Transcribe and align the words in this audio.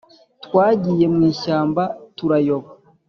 twagiye 0.45 1.05
mw’ishyamba 1.13 1.83
turayoba 2.17 2.69